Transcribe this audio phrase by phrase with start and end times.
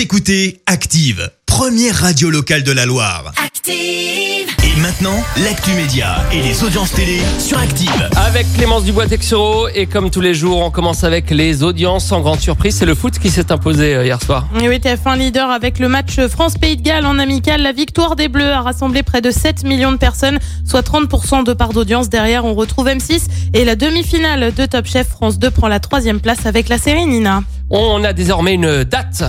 [0.00, 3.34] Vous écoutez Active, première radio locale de la Loire.
[3.36, 3.74] Active.
[3.74, 8.08] Et maintenant, l'actu média et les audiences télé sur Active.
[8.16, 12.06] Avec Clémence Dubois-Texero et comme tous les jours, on commence avec les audiences.
[12.06, 14.48] Sans grande surprise, c'est le foot qui s'est imposé euh, hier soir.
[14.58, 17.60] Et oui, TF1 leader avec le match France-Pays de Galles en amical.
[17.60, 21.52] La victoire des Bleus a rassemblé près de 7 millions de personnes, soit 30% de
[21.52, 22.08] part d'audience.
[22.08, 25.08] Derrière, on retrouve M6 et la demi-finale de Top Chef.
[25.08, 27.42] France 2 prend la troisième place avec la série Nina.
[27.68, 29.24] On a désormais une date.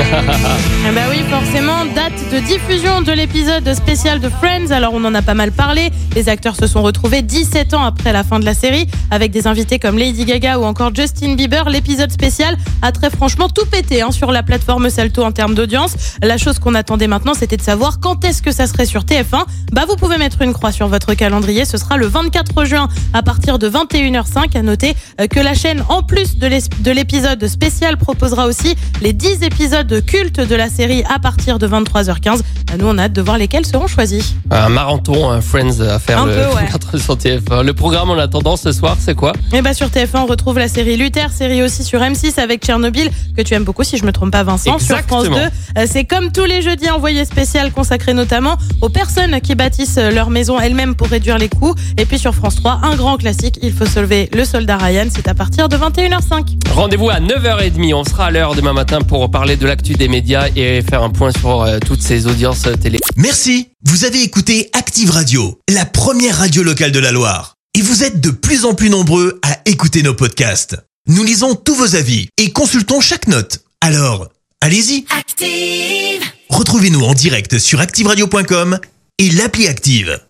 [0.00, 4.70] Eh bah oui, forcément, date de diffusion de l'épisode spécial de Friends.
[4.70, 5.90] Alors on en a pas mal parlé.
[6.14, 9.46] Les acteurs se sont retrouvés 17 ans après la fin de la série, avec des
[9.46, 11.68] invités comme Lady Gaga ou encore Justin Bieber.
[11.68, 15.94] L'épisode spécial a très franchement tout pété hein, sur la plateforme Salto en termes d'audience.
[16.22, 19.44] La chose qu'on attendait maintenant, c'était de savoir quand est-ce que ça serait sur TF1.
[19.72, 21.64] Bah vous pouvez mettre une croix sur votre calendrier.
[21.66, 24.56] Ce sera le 24 juin à partir de 21h05.
[24.56, 29.42] À noter euh, que la chaîne, en plus de l'épisode spécial, proposera aussi les 10
[29.42, 32.38] épisodes cultes de la série à partir de 23h15.
[32.68, 34.34] Bah, Nous, on a hâte de voir lesquels seront choisis.
[34.52, 36.66] Un marathon, un Friends à faire Un le peu, ouais.
[36.70, 37.64] 24 sur TF1.
[37.64, 39.32] Le programme en attendant ce soir, c'est quoi?
[39.52, 43.10] Et bah sur TF1, on retrouve la série Luther, série aussi sur M6 avec Tchernobyl,
[43.36, 44.74] que tu aimes beaucoup si je me trompe pas Vincent.
[44.74, 45.24] Exactement.
[45.24, 49.40] Sur France 2, euh, c'est comme tous les jeudis envoyé spécial consacré notamment aux personnes
[49.40, 51.74] qui bâtissent leur maison elles-mêmes pour réduire les coûts.
[51.96, 55.06] Et puis sur France 3, un grand classique, il faut se lever le soldat Ryan,
[55.10, 56.70] c'est à partir de 21h05.
[56.74, 57.94] Rendez-vous à 9h30.
[57.94, 61.08] On sera à l'heure demain matin pour parler de l'actu des médias et faire un
[61.08, 62.98] point sur euh, toutes ces audiences télé.
[63.16, 63.68] Merci.
[63.82, 67.54] Vous avez écouté Active Radio, la première radio locale de la Loire.
[67.74, 70.76] Et vous êtes de plus en plus nombreux à écouter nos podcasts.
[71.06, 73.60] Nous lisons tous vos avis et consultons chaque note.
[73.80, 74.28] Alors,
[74.60, 75.06] allez-y.
[75.18, 76.20] Active.
[76.50, 78.78] Retrouvez-nous en direct sur activeradio.com
[79.16, 80.20] et l'appli Active.